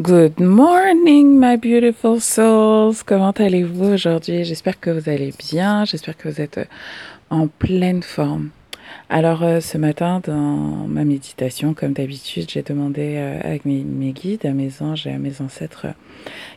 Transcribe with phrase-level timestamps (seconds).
[0.00, 3.02] Good morning, my beautiful souls.
[3.04, 4.44] Comment allez-vous aujourd'hui?
[4.44, 5.84] J'espère que vous allez bien.
[5.84, 6.64] J'espère que vous êtes euh,
[7.28, 8.48] en pleine forme.
[9.10, 14.12] Alors, euh, ce matin, dans ma méditation, comme d'habitude, j'ai demandé euh, à mes, mes,
[14.12, 15.88] guides, à mes anges et à mes ancêtres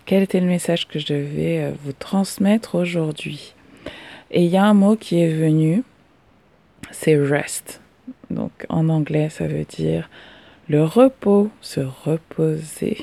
[0.06, 3.56] quel était le message que je devais vous transmettre aujourd'hui.
[4.32, 5.84] Et il y a un mot qui est venu,
[6.92, 7.82] c'est rest.
[8.30, 10.10] Donc, en anglais, ça veut dire
[10.70, 12.98] le repos, se reposer.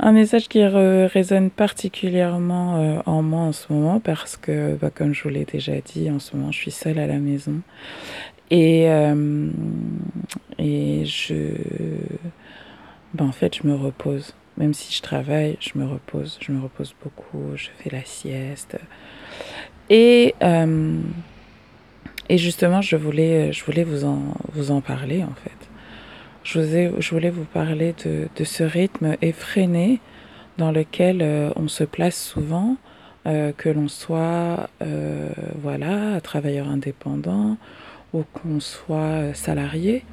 [0.00, 5.12] Un message qui résonne particulièrement euh, en moi en ce moment parce que, bah, comme
[5.12, 7.60] je vous l'ai déjà dit, en ce moment, je suis seule à la maison.
[8.50, 9.50] Et, euh,
[10.58, 11.34] et je.
[13.12, 14.34] Bah, en fait, je me repose.
[14.56, 16.38] Même si je travaille, je me repose.
[16.40, 17.56] Je me repose beaucoup.
[17.56, 18.78] Je fais la sieste.
[19.90, 20.34] Et.
[20.42, 21.00] Euh,
[22.36, 24.20] justement, je voulais, je voulais vous, en,
[24.52, 25.57] vous en parler en fait.
[26.50, 30.00] Je, voulais vous parler de, ce rythme effréné
[30.56, 32.78] dans lequel euh, on se place souvent,
[33.26, 35.28] euh, que l'on soit euh,
[35.60, 37.58] voilà, travailleur indépendant
[38.14, 40.06] ou qu'on soit salarié.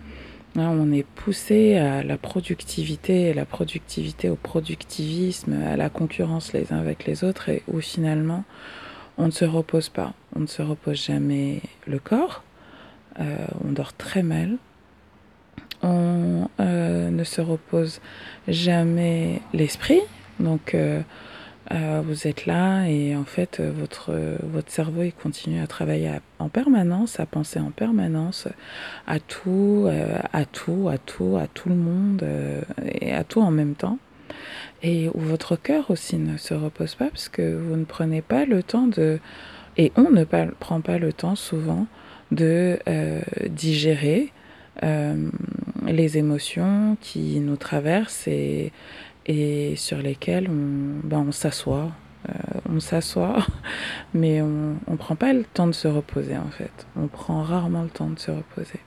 [0.58, 6.74] Hein, on est poussé à la productivité, la productivité au productivisme, à la concurrence les
[6.74, 8.44] uns avec les autres, et où finalement
[9.18, 10.12] on ne se repose pas.
[10.36, 12.44] On ne se repose jamais le corps.
[13.18, 14.58] On dort très mal.
[15.86, 18.02] On euh, ne se repose
[18.48, 20.02] jamais l'esprit.
[20.42, 21.02] Donc, euh,
[22.04, 27.20] vous êtes là et en fait, votre, votre cerveau il continue à travailler en permanence,
[27.20, 28.48] à penser en permanence
[29.08, 29.90] à tout,
[30.32, 32.24] à tout, à tout, à tout le monde
[33.02, 33.98] et à tout en même temps
[34.84, 38.46] et où votre cœur aussi ne se repose pas parce que vous ne prenez pas
[38.46, 39.20] le temps de,
[39.78, 41.88] et on ne prend pas le temps souvent
[42.32, 44.32] de euh, digérer
[44.84, 45.30] euh,
[45.86, 48.72] les émotions qui nous traversent et,
[49.76, 51.92] sur lesquelles on, ben on s'assoit.
[52.30, 52.34] Euh,
[52.70, 53.46] on s'assoit,
[54.14, 56.88] mais on ne prend pas le temps de se reposer en fait.
[56.96, 58.80] On prend rarement le temps de se reposer.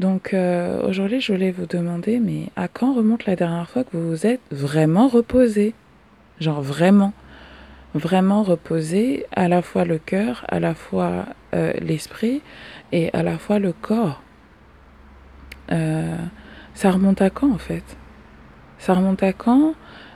[0.00, 3.96] Donc euh, aujourd'hui, je voulais vous demander, mais à quand remonte la dernière fois que
[3.96, 5.74] vous vous êtes vraiment reposé?
[6.40, 7.12] Genre vraiment,
[7.94, 12.40] vraiment reposé, à la fois le cœur, à la fois euh, l'esprit
[12.90, 14.22] et à la fois le corps?
[15.70, 16.16] Euh,
[16.74, 17.84] ça remonte à quand en fait?
[18.78, 19.74] Ça remonte à quand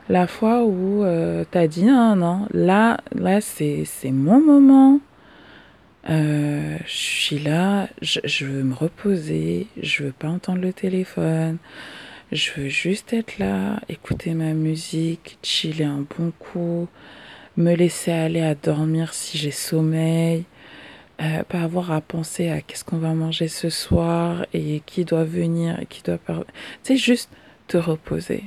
[0.08, 1.04] la fois où
[1.50, 5.00] tu as dit non, non, là, là c'est mon moment,
[6.08, 11.58] euh, je suis là, je, je, veux me reposer, je veux pas entendre le téléphone,
[12.30, 16.86] je veux juste être là, écouter ma musique, chiller un bon coup,
[17.56, 20.44] me laisser aller à dormir si j'ai sommeil,
[21.22, 25.24] euh, pas avoir à penser à qu'est-ce qu'on va manger ce soir et qui doit
[25.24, 26.40] venir et qui doit pas.
[26.82, 27.30] C'est juste
[27.68, 28.44] te reposer.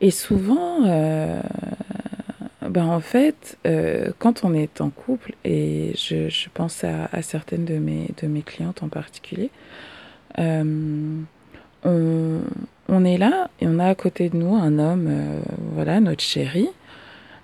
[0.00, 1.40] Et souvent, euh,
[2.68, 7.64] ben en fait, euh, quand on est en couple, et je, je pense à, certaines
[7.64, 9.50] de mes, de mes clientes en particulier,
[10.36, 11.24] on,
[11.84, 15.10] on, est là et on a à côté de nous un homme,
[15.74, 16.68] voilà, notre chéri,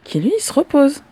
[0.03, 1.03] qui lui, il se repose.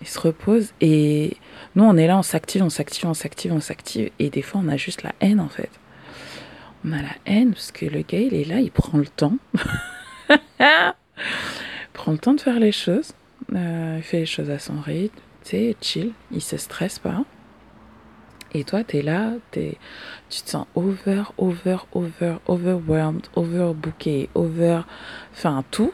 [0.00, 1.36] Il se repose et
[1.74, 4.60] nous, on est là, on s'active, on s'active, on s'active, on s'active, et des fois,
[4.62, 5.70] on a juste la haine en fait.
[6.84, 9.38] On a la haine parce que le gars, il est là, il prend le temps.
[11.92, 13.12] prend le temps de faire les choses,
[13.54, 17.24] euh, il fait les choses à son rythme, tu sais, chill, il se stresse pas.
[18.52, 19.76] Et toi, tu es là, es,
[20.30, 24.82] tu te sens over, over, over, overwhelmed, overbooké, over,
[25.32, 25.92] enfin tout.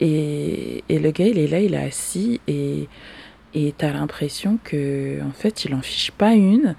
[0.00, 2.88] Et, et, le gars, il est là, il est assis et
[3.54, 6.74] et tu as l'impression que en fait il en fiche pas une.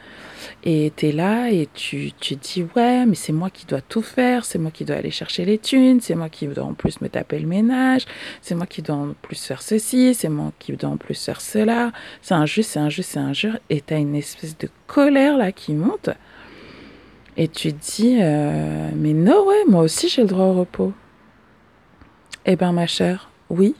[0.64, 4.02] Et tu es là et tu, tu dis ouais mais c'est moi qui dois tout
[4.02, 4.44] faire.
[4.44, 6.02] C'est moi qui dois aller chercher les thunes.
[6.02, 8.06] C'est moi qui dois en plus me taper le ménage.
[8.42, 10.16] C'est moi qui dois en plus faire ceci.
[10.16, 11.92] C'est moi qui dois en plus faire cela.
[12.22, 14.70] C'est un jeu c'est un jeu c'est un jeu et tu as une espèce de
[14.88, 16.10] colère là qui monte.
[17.38, 20.94] Et tu te dis euh, mais non ouais moi aussi j'ai le droit au repos.
[22.46, 23.76] Eh ben ma chère oui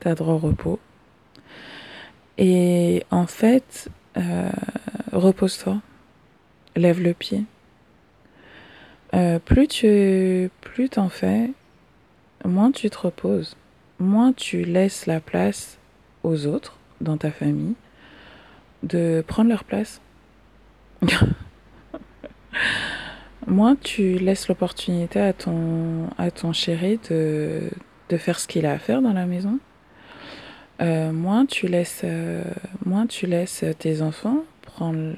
[0.00, 0.80] tu as droit au repos
[2.38, 4.50] et en fait, euh,
[5.12, 5.80] repose-toi,
[6.76, 7.44] lève le pied.
[9.14, 11.50] Euh, plus tu plus t'en fais,
[12.44, 13.56] moins tu te reposes,
[13.98, 15.78] moins tu laisses la place
[16.22, 17.74] aux autres dans ta famille
[18.82, 20.00] de prendre leur place.
[23.46, 27.68] moins tu laisses l'opportunité à ton, à ton chéri de,
[28.08, 29.58] de faire ce qu'il a à faire dans la maison
[30.80, 32.42] euh, moins, tu laisses, euh,
[32.86, 35.14] moins tu laisses tes enfants prendre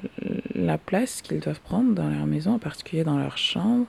[0.55, 3.85] la place qu'ils doivent prendre dans leur maison, en particulier dans leur chambre,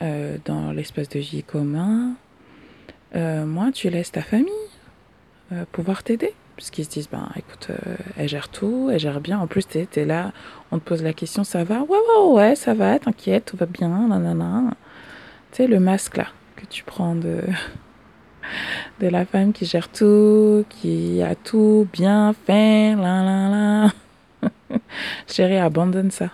[0.00, 2.12] euh, dans l'espace de vie commun,
[3.14, 4.52] euh, moi, tu laisses ta famille
[5.72, 6.34] pouvoir t'aider.
[6.56, 7.68] Parce qu'ils se disent, ben écoute,
[8.16, 9.38] elle gère tout, elle gère bien.
[9.38, 10.32] En plus, tu es, là,
[10.72, 11.82] on te pose la question, ça va?
[11.82, 14.70] Ouais, ouais, ouais, ça va, t'inquiète, tout va bien, nanana.
[15.52, 17.42] Tu sais, le masque là, que tu prends de,
[19.00, 23.92] de la femme qui gère tout, qui a tout bien fait, là, là, là.
[25.28, 26.30] Chérie, abandonne ça.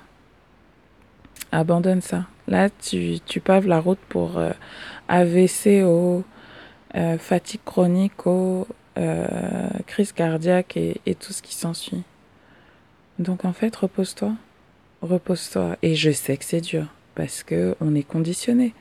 [1.51, 2.27] Abandonne ça.
[2.49, 4.53] Là, tu, tu paves la route pour euh,
[5.09, 6.25] AVC, au
[6.95, 8.67] euh, fatigue chronique, au
[8.99, 12.03] euh, crise cardiaque et, et tout ce qui s'ensuit.
[13.19, 14.33] Donc en fait, repose-toi.
[15.03, 15.77] Repose-toi.
[15.83, 18.75] Et je sais que c'est dur parce que on est conditionné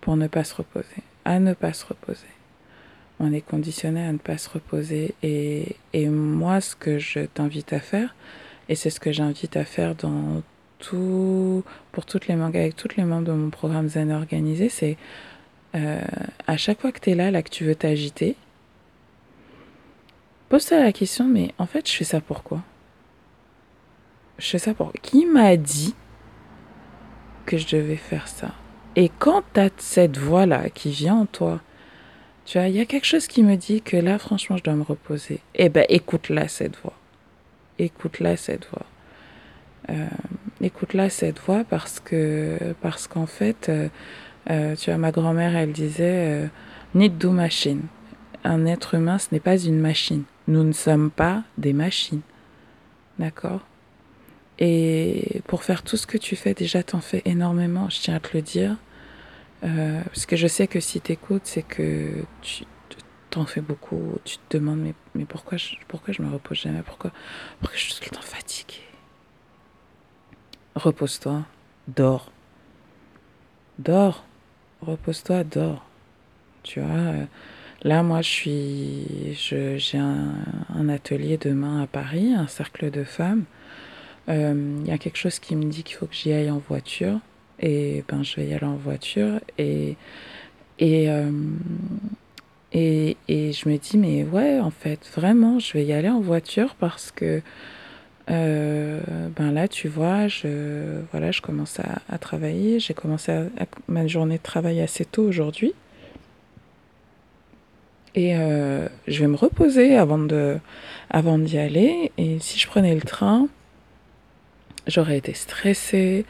[0.00, 2.26] pour ne pas se reposer, à ne pas se reposer.
[3.20, 5.14] On est conditionné à ne pas se reposer.
[5.22, 5.76] Et,
[6.08, 8.14] moi, ce que je t'invite à faire,
[8.68, 10.42] et c'est ce que j'invite à faire dans
[10.78, 14.96] tout, pour toutes les mangas, avec toutes les membres de mon programme Zen organisé, c'est
[15.74, 16.00] euh,
[16.46, 18.36] à chaque fois que tu es là, là, que tu veux t'agiter,
[20.48, 22.62] pose-toi la question, mais en fait, je fais ça pourquoi
[24.38, 24.92] Je fais ça pour...
[25.02, 25.94] Qui m'a dit
[27.46, 28.54] que je devais faire ça?
[28.96, 31.60] Et quand tu as cette voix-là qui vient en toi,
[32.48, 34.72] tu vois, il y a quelque chose qui me dit que là, franchement, je dois
[34.72, 35.40] me reposer.
[35.54, 36.94] Eh ben, écoute-la, cette voix.
[37.78, 38.86] Écoute-la, cette voix.
[39.90, 40.06] Euh,
[40.62, 43.88] écoute-la, cette voix, parce que, parce qu'en fait, euh,
[44.50, 46.48] euh, tu vois, ma grand-mère, elle disait,
[46.94, 47.82] euh, do machine.
[48.44, 50.22] Un être humain, ce n'est pas une machine.
[50.46, 52.22] Nous ne sommes pas des machines.
[53.18, 53.60] D'accord?
[54.58, 58.20] Et pour faire tout ce que tu fais, déjà, t'en fais énormément, je tiens à
[58.20, 58.78] te le dire.
[59.64, 62.64] Euh, parce que je sais que si t'écoutes, c'est que tu
[63.30, 64.18] t'en fais beaucoup.
[64.24, 66.82] Tu te demandes, mais, mais pourquoi, je, pourquoi je me repose jamais?
[66.82, 67.10] Pourquoi,
[67.60, 68.82] pourquoi je suis tout le temps fatiguée?
[70.74, 71.44] Repose-toi,
[71.88, 72.30] dors.
[73.78, 74.24] Dors,
[74.82, 75.84] repose-toi, dors.
[76.62, 77.24] Tu vois, euh,
[77.82, 83.44] là, moi, je suis, j'ai un, atelier demain à Paris, un cercle de femmes.
[84.28, 86.58] Il euh, y a quelque chose qui me dit qu'il faut que j'y aille en
[86.58, 87.18] voiture.
[87.60, 89.40] Et ben, je vais y aller en voiture.
[89.58, 89.96] Et,
[90.78, 91.30] et, euh,
[92.72, 96.20] et, et je me dis, mais ouais, en fait, vraiment, je vais y aller en
[96.20, 97.42] voiture parce que
[98.30, 99.00] euh,
[99.36, 102.78] ben là, tu vois, je, voilà, je commence à, à travailler.
[102.80, 103.44] J'ai commencé à,
[103.88, 105.72] ma journée de travail assez tôt aujourd'hui.
[108.14, 110.58] Et euh, je vais me reposer avant de,
[111.10, 112.12] avant d'y aller.
[112.18, 113.48] Et si je prenais le train,
[114.88, 116.26] j'aurais été stressée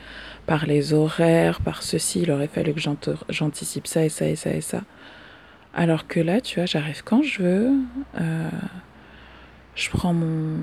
[0.46, 2.22] par les horaires, par ceci.
[2.22, 2.81] Il aurait fallu que
[3.28, 4.82] j'anticipe ça et ça et ça et ça.
[5.75, 7.72] Alors que là, tu vois, j'arrive quand je veux.
[8.20, 8.49] Euh,
[9.75, 10.58] je prends mon,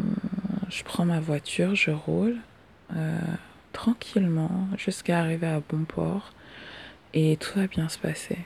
[0.69, 2.35] je prends ma voiture, je roule
[2.95, 3.17] euh,
[3.71, 6.31] tranquillement jusqu'à arriver à bon port
[7.13, 8.37] et tout va bien se passer.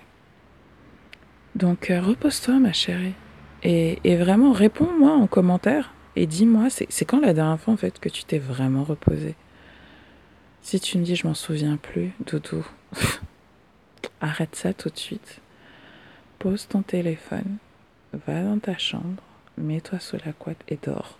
[1.55, 3.15] Donc euh, repose-toi, ma chérie,
[3.63, 7.99] et, et vraiment réponds-moi en commentaire et dis-moi, c'est quand la dernière fois en fait
[7.99, 9.35] que tu t'es vraiment reposé
[10.61, 12.65] Si tu me dis je m'en souviens plus, doudou,
[14.21, 15.39] arrête ça tout de suite.
[16.39, 17.57] Pose ton téléphone,
[18.25, 19.21] va dans ta chambre,
[19.57, 21.17] mets-toi sous la couette et dors.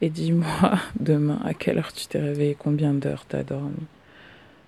[0.00, 3.86] Et dis-moi demain à quelle heure tu t'es réveillé, combien d'heures t'as dormi?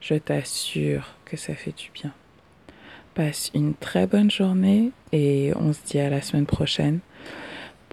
[0.00, 2.12] Je t'assure que ça fait du bien.
[3.14, 6.98] Passe une très bonne journée et on se dit à la semaine prochaine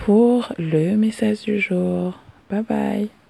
[0.06, 2.20] pour le message du jour.
[2.50, 3.21] Bye bye